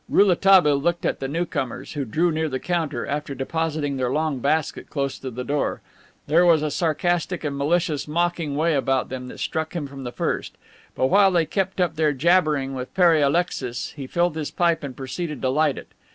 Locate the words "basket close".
4.39-5.19